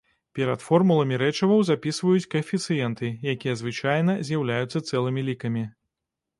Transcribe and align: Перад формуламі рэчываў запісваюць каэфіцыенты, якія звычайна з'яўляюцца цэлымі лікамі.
Перад 0.37 0.61
формуламі 0.67 1.19
рэчываў 1.23 1.59
запісваюць 1.67 2.29
каэфіцыенты, 2.33 3.13
якія 3.35 3.55
звычайна 3.63 4.19
з'яўляюцца 4.31 4.85
цэлымі 4.89 5.29
лікамі. 5.33 5.63